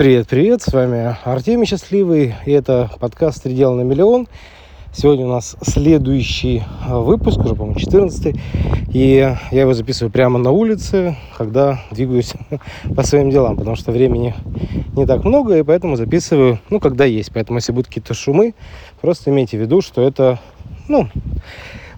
[0.00, 4.28] Привет, привет, с вами Артемий Счастливый, и это подкаст «Три дела на миллион».
[4.94, 8.34] Сегодня у нас следующий а, выпуск, уже, по-моему, 14
[8.94, 12.32] и я его записываю прямо на улице, когда двигаюсь
[12.96, 14.34] по своим делам, потому что времени
[14.96, 17.30] не так много, и поэтому записываю, ну, когда есть.
[17.34, 18.54] Поэтому, если будут какие-то шумы,
[19.02, 20.38] просто имейте в виду, что это,
[20.88, 21.08] ну,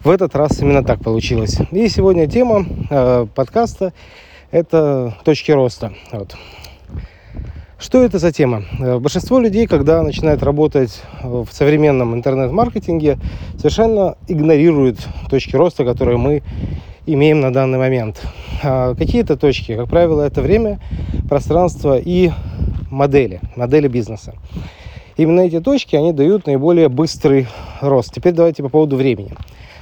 [0.03, 1.57] в этот раз именно так получилось.
[1.71, 3.93] И сегодня тема э, подкаста–
[4.50, 5.93] это точки роста.
[6.11, 6.34] Вот.
[7.82, 8.62] Что это за тема?
[8.78, 13.18] Э, большинство людей, когда начинают работать в современном интернет-маркетинге,
[13.56, 16.45] совершенно игнорируют точки роста, которые мы
[17.06, 18.24] имеем на данный момент.
[18.62, 19.74] А какие это точки?
[19.74, 20.78] Как правило, это время,
[21.28, 22.30] пространство и
[22.88, 24.34] модели, модели бизнеса.
[25.16, 27.48] Именно эти точки, они дают наиболее быстрый
[27.80, 28.14] рост.
[28.14, 29.32] Теперь давайте по поводу времени.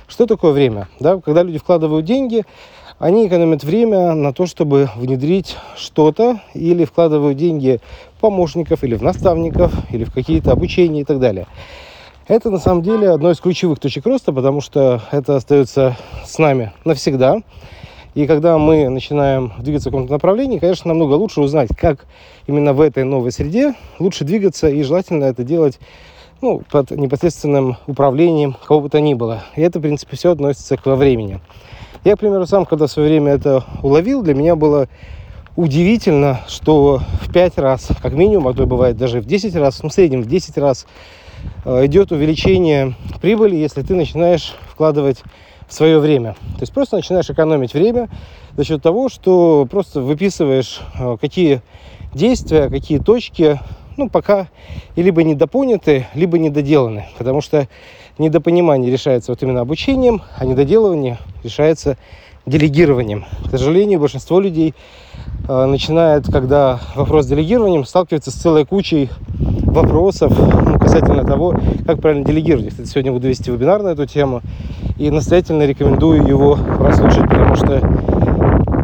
[0.08, 0.88] Что такое время?
[1.00, 2.44] Да, когда люди вкладывают деньги,
[3.00, 7.80] они экономят время на то, чтобы внедрить что-то или вкладывают деньги
[8.16, 11.46] в помощников или в наставников или в какие-то обучения и так далее.
[12.28, 16.72] Это на самом деле одно из ключевых точек роста, потому что это остается с нами
[16.84, 17.38] навсегда.
[18.14, 22.04] И когда мы начинаем двигаться в каком-то направлении, конечно, намного лучше узнать, как
[22.46, 25.80] именно в этой новой среде лучше двигаться, и желательно это делать
[26.42, 29.42] ну, под непосредственным управлением кого бы то ни было.
[29.56, 31.40] И это, в принципе, все относится к во времени.
[32.04, 34.88] Я, к примеру, сам, когда в свое время это уловил, для меня было
[35.56, 39.88] удивительно, что в 5 раз, как минимум, а то бывает даже в 10 раз, ну,
[39.88, 40.86] в среднем в 10 раз
[41.64, 45.22] э, идет увеличение прибыли, если ты начинаешь вкладывать
[45.68, 46.34] свое время.
[46.54, 48.08] То есть просто начинаешь экономить время
[48.56, 51.62] за счет того, что просто выписываешь, э, какие
[52.14, 53.60] действия, какие точки,
[54.00, 54.48] ну, пока
[54.96, 57.04] либо недопоняты, либо недоделаны.
[57.18, 57.68] Потому что
[58.16, 61.98] недопонимание решается вот именно обучением, а недоделывание решается
[62.46, 63.26] делегированием.
[63.44, 64.74] К сожалению, большинство людей
[65.46, 71.54] э, начинает, когда вопрос с делегированием, сталкивается с целой кучей вопросов ну, касательно того,
[71.86, 72.70] как правильно делегировать.
[72.70, 74.40] Кстати, сегодня буду вести вебинар на эту тему
[74.96, 77.80] и настоятельно рекомендую его прослушать, потому что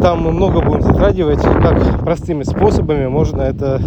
[0.02, 3.80] там мы много будем затрагивать, как простыми способами можно это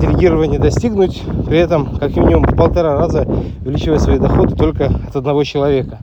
[0.00, 3.26] делегирования достигнуть, при этом как минимум в полтора раза
[3.64, 5.98] увеличивая свои доходы только от одного человека.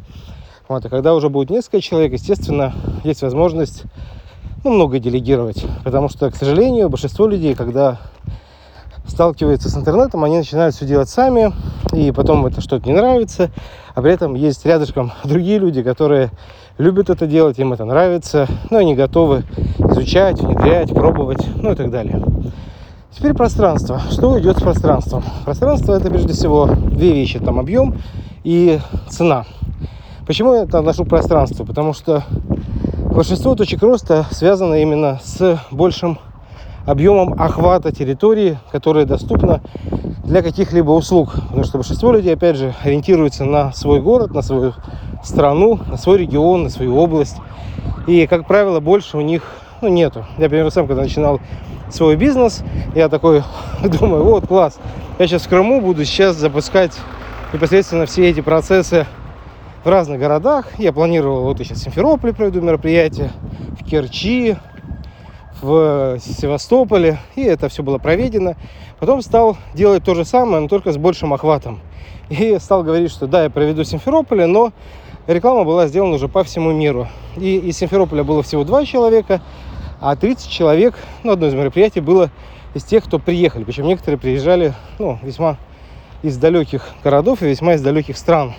[0.67, 2.73] Вот, и когда уже будет несколько человек, естественно,
[3.03, 3.83] есть возможность
[4.63, 5.65] ну, много делегировать.
[5.83, 7.99] Потому что, к сожалению, большинство людей, когда
[9.07, 11.51] сталкиваются с интернетом, они начинают все делать сами,
[11.93, 13.51] и потом это что-то не нравится,
[13.95, 16.31] а при этом есть рядышком другие люди, которые
[16.77, 19.43] любят это делать, им это нравится, но они готовы
[19.77, 22.23] изучать, внедрять, пробовать, ну и так далее.
[23.11, 23.99] Теперь пространство.
[24.09, 25.23] Что идет с пространством?
[25.44, 27.39] Пространство это прежде всего две вещи.
[27.39, 27.97] Там объем
[28.45, 28.79] и
[29.09, 29.44] цена.
[30.25, 31.66] Почему я это отношу к пространству?
[31.66, 32.23] Потому что
[33.13, 36.19] большинство точек роста связано именно с большим
[36.85, 39.61] объемом охвата территории, которая доступна
[40.23, 41.33] для каких-либо услуг.
[41.33, 44.73] Потому что большинство людей, опять же, ориентируются на свой город, на свою
[45.21, 47.35] страну, на свой регион, на свою область.
[48.07, 49.44] И, как правило, больше у них
[49.81, 50.25] ну, нету.
[50.38, 51.41] Я, например, сам, когда начинал
[51.94, 52.63] свой бизнес.
[52.96, 53.44] Я такой
[53.84, 54.79] думаю, вот класс,
[55.19, 56.94] я сейчас в Крыму буду сейчас запускать
[57.53, 59.06] непосредственно все эти процессы
[59.84, 60.68] в разных городах.
[60.78, 63.31] Я планировал, вот я сейчас в Симферополе проведу мероприятие,
[63.80, 64.56] в Керчи,
[65.62, 68.56] в Севастополе, и это все было проведено.
[69.00, 71.80] Потом стал делать то же самое, но только с большим охватом.
[72.30, 74.72] И стал говорить, что да, я проведу в Симферополе, но
[75.28, 77.07] реклама была сделана уже по всему миру.
[77.38, 79.41] И из Симферополя было всего два человека,
[80.01, 82.31] а 30 человек, ну, одно из мероприятий было
[82.73, 83.63] из тех, кто приехали.
[83.63, 85.57] Причем некоторые приезжали, ну, весьма
[86.23, 88.53] из далеких городов и весьма из далеких стран.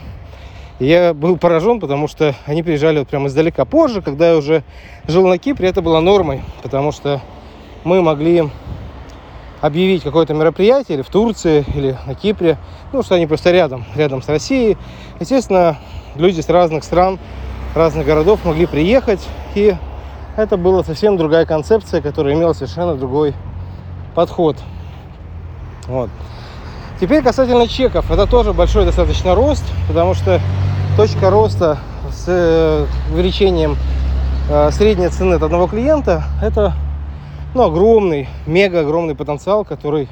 [0.78, 3.64] И я был поражен, потому что они приезжали вот прямо издалека.
[3.64, 4.62] Позже, когда я уже
[5.06, 7.20] жил на Кипре, это было нормой, потому что
[7.84, 8.48] мы могли
[9.60, 12.58] объявить какое-то мероприятие или в Турции, или на Кипре,
[12.92, 14.76] ну, что они просто рядом, рядом с Россией.
[15.20, 15.78] Естественно,
[16.14, 17.18] люди с разных стран,
[17.74, 19.20] разных городов могли приехать
[19.54, 19.74] и
[20.36, 23.34] это была совсем другая концепция, которая имела совершенно другой
[24.14, 24.56] подход.
[25.86, 26.10] Вот.
[27.00, 28.10] Теперь касательно чеков.
[28.10, 30.40] Это тоже большой достаточно рост, потому что
[30.96, 31.78] точка роста
[32.10, 33.76] с э, увеличением
[34.48, 36.74] э, средней цены от одного клиента это
[37.54, 40.08] ну, огромный, мега огромный потенциал, который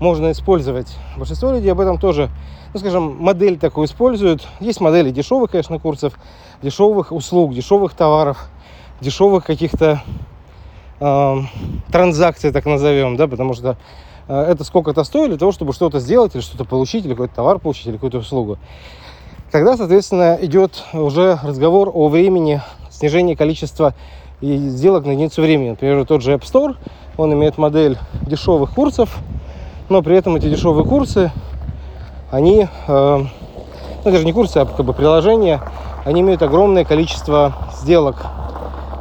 [0.00, 0.96] можно использовать.
[1.16, 2.30] Большинство людей об этом тоже,
[2.72, 4.46] ну, скажем, модель такую используют.
[4.60, 6.14] Есть модели дешевых, конечно, курсов,
[6.62, 8.48] дешевых услуг, дешевых товаров
[9.04, 10.02] дешевых каких-то
[10.98, 11.36] э,
[11.92, 13.76] транзакций, так назовем, да, потому что
[14.26, 17.58] э, это сколько-то стоит для того, чтобы что-то сделать или что-то получить, или какой-то товар
[17.58, 18.58] получить, или какую-то услугу.
[19.52, 22.60] Тогда, соответственно, идет уже разговор о времени
[22.90, 23.94] снижения количества
[24.40, 25.70] сделок на единицу времени.
[25.70, 26.76] Например, тот же App Store,
[27.16, 29.16] он имеет модель дешевых курсов,
[29.88, 31.30] но при этом эти дешевые курсы,
[32.30, 33.24] они, э,
[34.04, 35.60] даже не курсы, а как бы приложения,
[36.04, 38.26] они имеют огромное количество сделок.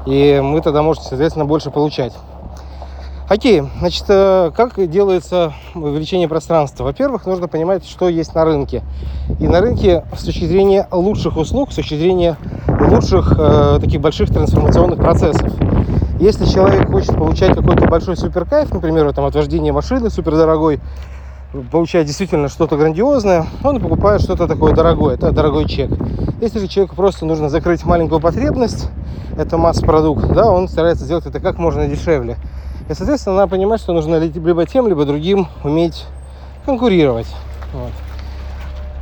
[0.05, 2.13] И мы тогда можете, соответственно, больше получать.
[3.29, 6.83] Окей, значит, э, как делается увеличение пространства?
[6.83, 8.83] Во-первых, нужно понимать, что есть на рынке.
[9.39, 14.29] И на рынке с точки зрения лучших услуг, с точки зрения лучших э, таких больших
[14.29, 15.51] трансформационных процессов.
[16.19, 20.79] Если человек хочет получать какой-то большой суперкайф, например, там, от вождения машины супердорогой,
[21.71, 25.91] получает действительно что-то грандиозное, он покупает что-то такое дорогое, это дорогой чек.
[26.41, 28.89] Если же человеку просто нужно закрыть маленькую потребность,
[29.38, 32.38] это масс-продукт, да, он старается сделать это как можно дешевле.
[32.89, 36.05] И, соответственно, надо понимать, что нужно либо тем, либо другим уметь
[36.65, 37.27] конкурировать.
[37.71, 37.91] Вот.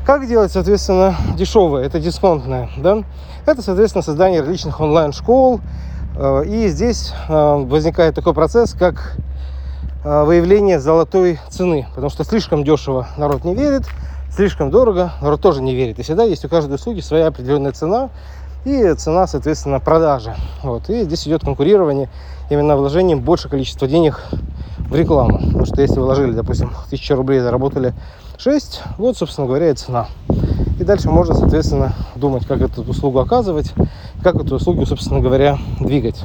[0.05, 3.03] Как делать, соответственно, дешевое, это дисконтное, да?
[3.45, 5.61] Это, соответственно, создание различных онлайн-школ.
[6.15, 9.15] Э, и здесь э, возникает такой процесс, как
[10.03, 11.87] выявление золотой цены.
[11.89, 13.83] Потому что слишком дешево народ не верит,
[14.35, 15.99] слишком дорого народ тоже не верит.
[15.99, 18.09] И всегда есть у каждой услуги своя определенная цена,
[18.63, 20.35] и цена, соответственно, продажи.
[20.63, 20.89] Вот.
[20.89, 22.09] И здесь идет конкурирование
[22.49, 24.23] именно вложением больше количества денег
[24.77, 25.39] в рекламу.
[25.39, 27.93] Потому что если вложили, допустим, 1000 рублей, заработали
[28.37, 30.07] 6, вот, собственно говоря, и цена.
[30.79, 33.73] И дальше можно, соответственно, думать, как эту услугу оказывать,
[34.23, 36.23] как эту услугу, собственно говоря, двигать.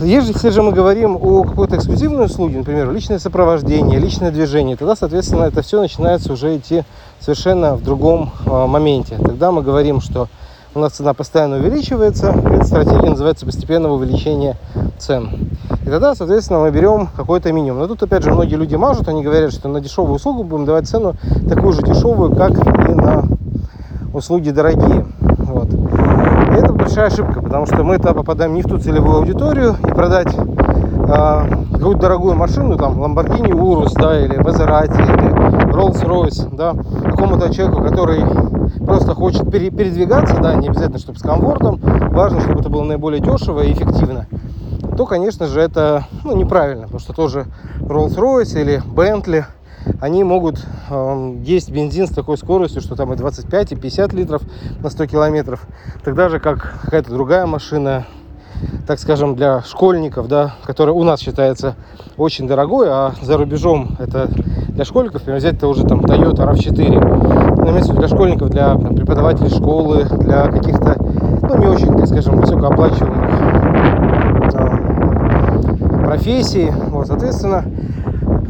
[0.00, 5.44] Если же мы говорим о какой-то эксклюзивной услуге, например, личное сопровождение, личное движение, тогда, соответственно,
[5.44, 6.84] это все начинается уже идти
[7.18, 9.16] совершенно в другом э, моменте.
[9.16, 10.28] Тогда мы говорим, что
[10.76, 12.28] у нас цена постоянно увеличивается.
[12.28, 14.56] Эта стратегия называется постепенного увеличения
[14.98, 15.50] цен.
[15.82, 17.80] И тогда, соответственно, мы берем какой-то минимум.
[17.80, 20.86] Но тут, опять же, многие люди мажут, они говорят, что на дешевую услугу будем давать
[20.88, 21.16] цену
[21.48, 23.24] такую же дешевую, как и на
[24.14, 25.06] услуги дорогие.
[26.98, 31.44] Большая ошибка, потому что мы то попадаем не в ту целевую аудиторию и продать э,
[31.72, 36.74] какую-то дорогую машину, там, Lamborghini Urus, да, или Maserati, или Rolls-Royce, да,
[37.08, 38.24] какому-то человеку, который
[38.84, 41.78] просто хочет пере, передвигаться, да, не обязательно, чтобы с комфортом,
[42.10, 44.26] важно, чтобы это было наиболее дешево и эффективно,
[44.96, 47.46] то, конечно же, это ну, неправильно, потому что тоже
[47.78, 49.44] Rolls-Royce или Bentley,
[50.00, 54.42] они могут э, есть бензин с такой скоростью, что там и 25, и 50 литров
[54.82, 55.66] на 100 километров,
[56.04, 58.06] тогда же как какая-то другая машина,
[58.86, 61.76] так скажем, для школьников, да, которая у нас считается
[62.16, 64.28] очень дорогой, а за рубежом это
[64.68, 68.94] для школьников, например, взять это уже там Toyota RAV4, ну, имеется для школьников, для там,
[68.94, 70.96] преподавателей школы, для каких-то,
[71.42, 73.58] ну, не очень, так скажем, высокооплачиваемых
[76.18, 77.64] профессий, вот, соответственно,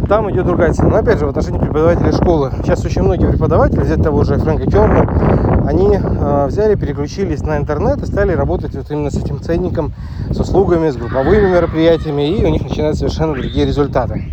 [0.08, 0.88] там идет другая цена.
[0.88, 2.50] Но опять же, в отношении преподавателей школы.
[2.62, 8.02] Сейчас очень многие преподаватели, взять того же Фрэнка Керна, они э, взяли, переключились на интернет
[8.02, 9.92] и стали работать вот именно с этим ценником,
[10.30, 14.24] с услугами, с групповыми мероприятиями, и у них начинаются совершенно другие результаты.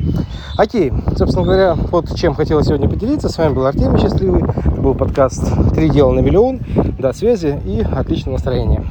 [0.57, 3.27] Окей, собственно говоря, вот чем хотела сегодня поделиться.
[3.27, 4.43] С вами был Артемий Счастливый.
[4.43, 5.43] Это был подкаст
[5.73, 6.61] «Три дела на миллион».
[6.97, 8.85] До связи и отличного настроения.